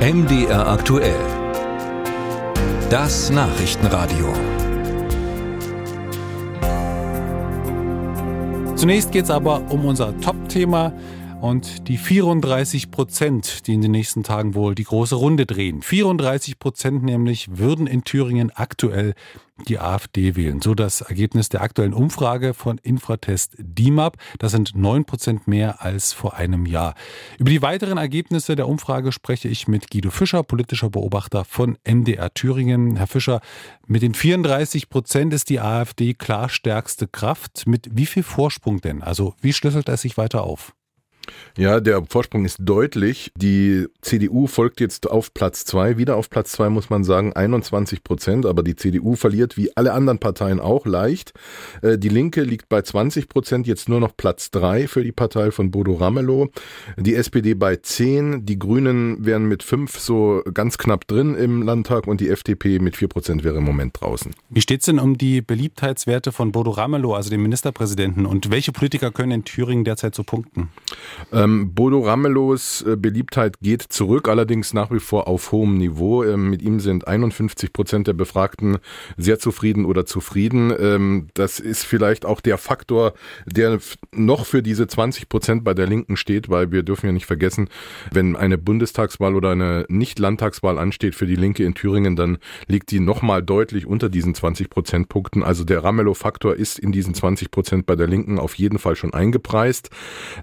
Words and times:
MDR 0.00 0.66
aktuell. 0.66 1.20
Das 2.88 3.28
Nachrichtenradio. 3.28 4.32
Zunächst 8.76 9.12
geht 9.12 9.24
es 9.24 9.30
aber 9.30 9.60
um 9.68 9.84
unser 9.84 10.18
Top-Thema 10.22 10.94
und 11.40 11.88
die 11.88 11.96
34 11.96 12.90
Prozent, 12.90 13.66
die 13.66 13.74
in 13.74 13.80
den 13.80 13.92
nächsten 13.92 14.22
Tagen 14.22 14.54
wohl 14.54 14.74
die 14.74 14.84
große 14.84 15.14
Runde 15.14 15.46
drehen. 15.46 15.82
34 15.82 16.58
Prozent 16.58 17.02
nämlich 17.02 17.58
würden 17.58 17.86
in 17.86 18.04
Thüringen 18.04 18.50
aktuell 18.54 19.14
die 19.68 19.78
AfD 19.78 20.36
wählen. 20.36 20.60
So 20.60 20.74
das 20.74 21.00
Ergebnis 21.00 21.48
der 21.48 21.62
aktuellen 21.62 21.94
Umfrage 21.94 22.54
von 22.54 22.78
Infratest 22.78 23.54
DIMAP. 23.58 24.16
Das 24.38 24.52
sind 24.52 24.74
neun 24.74 25.04
Prozent 25.04 25.48
mehr 25.48 25.82
als 25.82 26.12
vor 26.12 26.34
einem 26.34 26.66
Jahr. 26.66 26.94
Über 27.38 27.50
die 27.50 27.62
weiteren 27.62 27.98
Ergebnisse 27.98 28.56
der 28.56 28.68
Umfrage 28.68 29.12
spreche 29.12 29.48
ich 29.48 29.68
mit 29.68 29.90
Guido 29.90 30.10
Fischer, 30.10 30.42
politischer 30.42 30.90
Beobachter 30.90 31.44
von 31.44 31.78
MDR 31.86 32.32
Thüringen. 32.32 32.96
Herr 32.96 33.06
Fischer, 33.06 33.40
mit 33.86 34.02
den 34.02 34.14
34 34.14 34.88
Prozent 34.88 35.32
ist 35.32 35.48
die 35.50 35.60
AfD 35.60 36.14
klar 36.14 36.48
stärkste 36.48 37.06
Kraft. 37.06 37.66
Mit 37.66 37.88
wie 37.92 38.06
viel 38.06 38.22
Vorsprung 38.22 38.80
denn? 38.80 39.02
Also 39.02 39.34
wie 39.40 39.52
schlüsselt 39.52 39.88
es 39.88 40.02
sich 40.02 40.16
weiter 40.16 40.44
auf? 40.44 40.74
Ja, 41.56 41.80
der 41.80 42.04
Vorsprung 42.08 42.44
ist 42.44 42.58
deutlich. 42.60 43.32
Die 43.36 43.86
CDU 44.02 44.46
folgt 44.46 44.80
jetzt 44.80 45.10
auf 45.10 45.34
Platz 45.34 45.64
zwei. 45.64 45.98
Wieder 45.98 46.16
auf 46.16 46.30
Platz 46.30 46.52
zwei 46.52 46.70
muss 46.70 46.90
man 46.90 47.04
sagen, 47.04 47.32
21 47.32 48.04
Prozent. 48.04 48.46
Aber 48.46 48.62
die 48.62 48.76
CDU 48.76 49.16
verliert 49.16 49.56
wie 49.56 49.76
alle 49.76 49.92
anderen 49.92 50.18
Parteien 50.18 50.60
auch 50.60 50.86
leicht. 50.86 51.32
Äh, 51.82 51.98
die 51.98 52.08
Linke 52.08 52.42
liegt 52.42 52.68
bei 52.68 52.82
20 52.82 53.28
Prozent, 53.28 53.66
jetzt 53.66 53.88
nur 53.88 54.00
noch 54.00 54.16
Platz 54.16 54.50
drei 54.50 54.88
für 54.88 55.02
die 55.02 55.12
Partei 55.12 55.50
von 55.50 55.70
Bodo 55.70 55.94
Ramelow. 55.94 56.48
Die 56.96 57.14
SPD 57.14 57.54
bei 57.54 57.76
zehn. 57.76 58.46
Die 58.46 58.58
Grünen 58.58 59.24
wären 59.24 59.46
mit 59.46 59.62
fünf 59.62 59.98
so 59.98 60.42
ganz 60.52 60.78
knapp 60.78 61.06
drin 61.06 61.34
im 61.34 61.62
Landtag 61.62 62.06
und 62.06 62.20
die 62.20 62.28
FDP 62.28 62.78
mit 62.78 62.96
vier 62.96 63.08
Prozent 63.08 63.44
wäre 63.44 63.58
im 63.58 63.64
Moment 63.64 64.00
draußen. 64.00 64.32
Wie 64.48 64.60
steht's 64.60 64.86
denn 64.86 64.98
um 64.98 65.18
die 65.18 65.42
Beliebtheitswerte 65.42 66.32
von 66.32 66.52
Bodo 66.52 66.70
Ramelow, 66.70 67.14
also 67.14 67.30
dem 67.30 67.42
Ministerpräsidenten? 67.42 68.26
Und 68.26 68.50
welche 68.50 68.72
Politiker 68.72 69.10
können 69.10 69.32
in 69.32 69.44
Thüringen 69.44 69.84
derzeit 69.84 70.14
so 70.14 70.22
punkten? 70.22 70.70
Ähm, 71.32 71.74
Bodo 71.74 72.00
Ramelows 72.00 72.82
äh, 72.82 72.96
Beliebtheit 72.96 73.60
geht 73.60 73.82
zurück, 73.82 74.28
allerdings 74.28 74.72
nach 74.74 74.90
wie 74.90 75.00
vor 75.00 75.28
auf 75.28 75.52
hohem 75.52 75.78
Niveau. 75.78 76.24
Ähm, 76.24 76.50
mit 76.50 76.62
ihm 76.62 76.80
sind 76.80 77.06
51 77.06 77.72
Prozent 77.72 78.06
der 78.06 78.12
Befragten 78.12 78.78
sehr 79.16 79.38
zufrieden 79.38 79.84
oder 79.84 80.06
zufrieden. 80.06 80.72
Ähm, 80.78 81.28
das 81.34 81.60
ist 81.60 81.84
vielleicht 81.84 82.24
auch 82.24 82.40
der 82.40 82.58
Faktor, 82.58 83.14
der 83.46 83.78
noch 84.12 84.46
für 84.46 84.62
diese 84.62 84.86
20 84.86 85.28
Prozent 85.28 85.64
bei 85.64 85.74
der 85.74 85.86
Linken 85.86 86.16
steht, 86.16 86.48
weil 86.48 86.72
wir 86.72 86.82
dürfen 86.82 87.06
ja 87.06 87.12
nicht 87.12 87.26
vergessen, 87.26 87.68
wenn 88.12 88.36
eine 88.36 88.58
Bundestagswahl 88.58 89.34
oder 89.34 89.50
eine 89.50 89.86
Nicht-Landtagswahl 89.88 90.78
ansteht 90.78 91.14
für 91.14 91.26
die 91.26 91.36
Linke 91.36 91.64
in 91.64 91.74
Thüringen, 91.74 92.16
dann 92.16 92.38
liegt 92.66 92.90
die 92.90 93.00
nochmal 93.00 93.42
deutlich 93.42 93.86
unter 93.86 94.08
diesen 94.08 94.34
20 94.34 94.70
Prozentpunkten. 94.70 95.42
Also 95.42 95.64
der 95.64 95.84
Ramelow-Faktor 95.84 96.56
ist 96.56 96.78
in 96.78 96.92
diesen 96.92 97.14
20 97.14 97.50
Prozent 97.50 97.86
bei 97.86 97.96
der 97.96 98.06
Linken 98.06 98.38
auf 98.38 98.54
jeden 98.54 98.78
Fall 98.78 98.96
schon 98.96 99.14
eingepreist. 99.14 99.90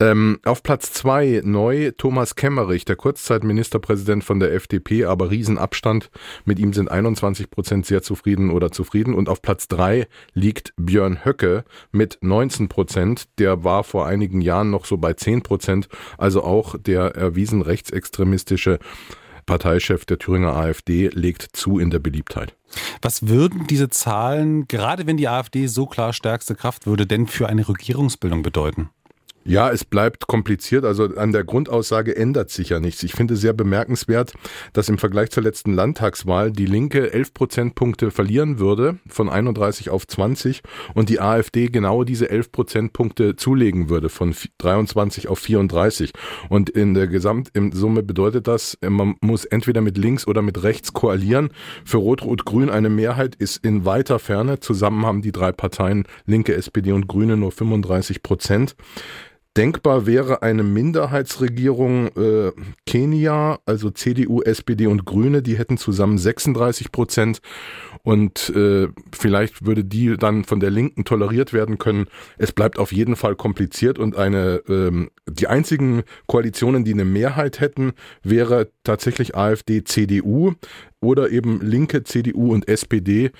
Ähm, 0.00 0.38
auf 0.48 0.62
Platz 0.62 0.92
zwei 0.92 1.42
neu 1.44 1.92
Thomas 1.96 2.34
Kemmerich, 2.34 2.84
der 2.84 2.96
Kurzzeitministerpräsident 2.96 4.24
von 4.24 4.40
der 4.40 4.52
FDP, 4.52 5.04
aber 5.04 5.30
Riesenabstand. 5.30 6.10
Mit 6.44 6.58
ihm 6.58 6.72
sind 6.72 6.90
21 6.90 7.50
Prozent 7.50 7.86
sehr 7.86 8.02
zufrieden 8.02 8.50
oder 8.50 8.72
zufrieden. 8.72 9.14
Und 9.14 9.28
auf 9.28 9.42
Platz 9.42 9.68
drei 9.68 10.08
liegt 10.32 10.72
Björn 10.76 11.24
Höcke 11.24 11.64
mit 11.92 12.18
19 12.20 12.68
Prozent. 12.68 13.28
Der 13.38 13.62
war 13.64 13.84
vor 13.84 14.06
einigen 14.06 14.40
Jahren 14.40 14.70
noch 14.70 14.84
so 14.86 14.96
bei 14.96 15.12
10 15.12 15.42
Prozent. 15.42 15.88
Also 16.16 16.42
auch 16.42 16.76
der 16.78 17.14
erwiesen 17.14 17.62
rechtsextremistische 17.62 18.78
Parteichef 19.48 20.04
der 20.04 20.18
Thüringer 20.18 20.54
AfD 20.54 21.08
legt 21.08 21.56
zu 21.56 21.78
in 21.78 21.90
der 21.90 22.00
Beliebtheit. 22.00 22.54
Was 23.00 23.28
würden 23.28 23.66
diese 23.66 23.88
Zahlen, 23.88 24.68
gerade 24.68 25.06
wenn 25.06 25.16
die 25.16 25.26
AfD 25.26 25.66
so 25.66 25.86
klar 25.86 26.12
stärkste 26.12 26.54
Kraft 26.54 26.86
würde, 26.86 27.06
denn 27.06 27.26
für 27.26 27.48
eine 27.48 27.66
Regierungsbildung 27.66 28.42
bedeuten? 28.42 28.90
Ja, 29.48 29.70
es 29.70 29.86
bleibt 29.86 30.26
kompliziert. 30.26 30.84
Also 30.84 31.04
an 31.16 31.32
der 31.32 31.42
Grundaussage 31.42 32.14
ändert 32.14 32.50
sich 32.50 32.68
ja 32.68 32.80
nichts. 32.80 33.02
Ich 33.02 33.12
finde 33.12 33.34
sehr 33.34 33.54
bemerkenswert, 33.54 34.34
dass 34.74 34.90
im 34.90 34.98
Vergleich 34.98 35.30
zur 35.30 35.42
letzten 35.42 35.72
Landtagswahl 35.72 36.52
die 36.52 36.66
Linke 36.66 37.14
11 37.14 37.32
Prozentpunkte 37.32 38.10
verlieren 38.10 38.58
würde, 38.58 38.98
von 39.08 39.30
31 39.30 39.88
auf 39.88 40.06
20, 40.06 40.60
und 40.92 41.08
die 41.08 41.20
AfD 41.20 41.68
genau 41.68 42.04
diese 42.04 42.28
11 42.28 42.52
Prozentpunkte 42.52 43.36
zulegen 43.36 43.88
würde, 43.88 44.10
von 44.10 44.34
23 44.58 45.28
auf 45.28 45.38
34. 45.38 46.12
Und 46.50 46.68
in 46.68 46.92
der 46.92 47.06
Gesamtsumme 47.06 48.02
bedeutet 48.02 48.48
das, 48.48 48.76
man 48.86 49.14
muss 49.22 49.46
entweder 49.46 49.80
mit 49.80 49.96
links 49.96 50.26
oder 50.26 50.42
mit 50.42 50.62
rechts 50.62 50.92
koalieren. 50.92 51.48
Für 51.86 51.96
Rot-Rot-Grün 51.96 52.68
eine 52.68 52.90
Mehrheit 52.90 53.34
ist 53.34 53.64
in 53.64 53.86
weiter 53.86 54.18
Ferne. 54.18 54.60
Zusammen 54.60 55.06
haben 55.06 55.22
die 55.22 55.32
drei 55.32 55.52
Parteien 55.52 56.04
Linke, 56.26 56.54
SPD 56.54 56.92
und 56.92 57.08
Grüne 57.08 57.38
nur 57.38 57.50
35 57.50 58.22
Prozent. 58.22 58.76
Denkbar 59.58 60.06
wäre 60.06 60.42
eine 60.42 60.62
Minderheitsregierung 60.62 62.16
äh, 62.16 62.52
Kenia, 62.86 63.58
also 63.66 63.90
CDU, 63.90 64.40
SPD 64.40 64.86
und 64.86 65.04
Grüne, 65.04 65.42
die 65.42 65.58
hätten 65.58 65.78
zusammen 65.78 66.16
36 66.16 66.92
Prozent 66.92 67.40
und 68.04 68.50
äh, 68.50 68.86
vielleicht 69.12 69.66
würde 69.66 69.82
die 69.82 70.16
dann 70.16 70.44
von 70.44 70.60
der 70.60 70.70
Linken 70.70 71.04
toleriert 71.04 71.52
werden 71.52 71.76
können. 71.76 72.06
Es 72.36 72.52
bleibt 72.52 72.78
auf 72.78 72.92
jeden 72.92 73.16
Fall 73.16 73.34
kompliziert 73.34 73.98
und 73.98 74.14
eine 74.16 74.62
ähm, 74.68 75.10
die 75.28 75.48
einzigen 75.48 76.04
Koalitionen, 76.28 76.84
die 76.84 76.92
eine 76.92 77.04
Mehrheit 77.04 77.58
hätten, 77.58 77.94
wäre 78.22 78.70
tatsächlich 78.84 79.34
AfD, 79.34 79.82
CDU 79.82 80.52
oder 81.00 81.32
eben 81.32 81.60
Linke, 81.62 82.04
CDU 82.04 82.52
und 82.52 82.68
SPD. 82.68 83.32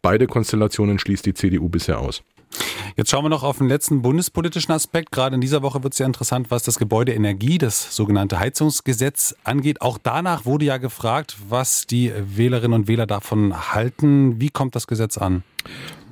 Beide 0.00 0.26
Konstellationen 0.26 0.98
schließt 0.98 1.26
die 1.26 1.34
CDU 1.34 1.68
bisher 1.68 2.00
aus. 2.00 2.22
Jetzt 2.98 3.10
schauen 3.10 3.26
wir 3.26 3.28
noch 3.28 3.42
auf 3.42 3.58
den 3.58 3.68
letzten 3.68 4.00
bundespolitischen 4.00 4.72
Aspekt. 4.72 5.12
Gerade 5.12 5.34
in 5.34 5.42
dieser 5.42 5.60
Woche 5.60 5.82
wird 5.82 5.92
es 5.92 5.98
ja 5.98 6.06
interessant, 6.06 6.50
was 6.50 6.62
das 6.62 6.78
Gebäudeenergie, 6.78 7.58
das 7.58 7.94
sogenannte 7.94 8.38
Heizungsgesetz 8.38 9.36
angeht. 9.44 9.82
Auch 9.82 9.98
danach 10.02 10.46
wurde 10.46 10.64
ja 10.64 10.78
gefragt, 10.78 11.36
was 11.50 11.86
die 11.86 12.10
Wählerinnen 12.16 12.72
und 12.72 12.88
Wähler 12.88 13.06
davon 13.06 13.74
halten. 13.74 14.40
Wie 14.40 14.48
kommt 14.48 14.76
das 14.76 14.86
Gesetz 14.86 15.18
an? 15.18 15.42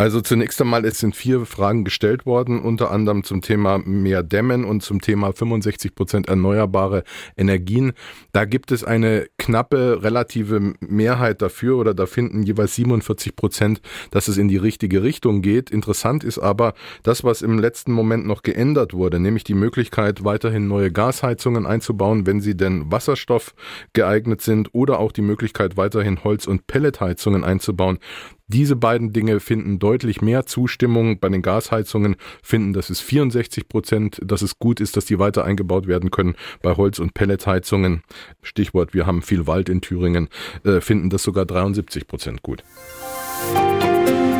Also 0.00 0.22
zunächst 0.22 0.58
einmal, 0.62 0.86
es 0.86 0.98
sind 0.98 1.14
vier 1.14 1.44
Fragen 1.44 1.84
gestellt 1.84 2.24
worden, 2.24 2.62
unter 2.62 2.90
anderem 2.90 3.22
zum 3.22 3.42
Thema 3.42 3.76
mehr 3.84 4.22
Dämmen 4.22 4.64
und 4.64 4.82
zum 4.82 5.02
Thema 5.02 5.32
65 5.32 5.94
Prozent 5.94 6.26
erneuerbare 6.26 7.04
Energien. 7.36 7.92
Da 8.32 8.46
gibt 8.46 8.72
es 8.72 8.82
eine 8.82 9.26
knappe 9.36 10.02
relative 10.02 10.72
Mehrheit 10.80 11.42
dafür 11.42 11.76
oder 11.76 11.92
da 11.92 12.06
finden 12.06 12.44
jeweils 12.44 12.76
47 12.76 13.36
Prozent, 13.36 13.82
dass 14.10 14.28
es 14.28 14.38
in 14.38 14.48
die 14.48 14.56
richtige 14.56 15.02
Richtung 15.02 15.42
geht. 15.42 15.68
Interessant 15.68 16.24
ist 16.24 16.38
aber 16.38 16.69
das, 17.02 17.24
was 17.24 17.42
im 17.42 17.58
letzten 17.58 17.92
Moment 17.92 18.26
noch 18.26 18.42
geändert 18.42 18.94
wurde, 18.94 19.20
nämlich 19.20 19.44
die 19.44 19.54
Möglichkeit, 19.54 20.24
weiterhin 20.24 20.68
neue 20.68 20.90
Gasheizungen 20.90 21.66
einzubauen, 21.66 22.26
wenn 22.26 22.40
sie 22.40 22.56
denn 22.56 22.90
Wasserstoff 22.90 23.54
geeignet 23.92 24.42
sind 24.42 24.70
oder 24.72 24.98
auch 24.98 25.12
die 25.12 25.22
Möglichkeit, 25.22 25.76
weiterhin 25.76 26.24
Holz- 26.24 26.46
und 26.46 26.66
Pelletheizungen 26.66 27.44
einzubauen. 27.44 27.98
Diese 28.52 28.74
beiden 28.74 29.12
Dinge 29.12 29.38
finden 29.38 29.78
deutlich 29.78 30.22
mehr 30.22 30.44
Zustimmung. 30.44 31.20
Bei 31.20 31.28
den 31.28 31.40
Gasheizungen 31.40 32.16
finden, 32.42 32.72
dass 32.72 32.90
es 32.90 32.98
64 32.98 33.68
Prozent, 33.68 34.20
dass 34.24 34.42
es 34.42 34.58
gut 34.58 34.80
ist, 34.80 34.96
dass 34.96 35.04
die 35.04 35.20
weiter 35.20 35.44
eingebaut 35.44 35.86
werden 35.86 36.10
können. 36.10 36.34
Bei 36.60 36.74
Holz- 36.74 36.98
und 36.98 37.14
Pelletheizungen, 37.14 38.02
Stichwort, 38.42 38.92
wir 38.92 39.06
haben 39.06 39.22
viel 39.22 39.46
Wald 39.46 39.68
in 39.68 39.82
Thüringen, 39.82 40.28
äh, 40.64 40.80
finden 40.80 41.10
das 41.10 41.22
sogar 41.22 41.46
73 41.46 42.08
Prozent 42.08 42.42
gut. 42.42 42.64
Musik 43.54 44.39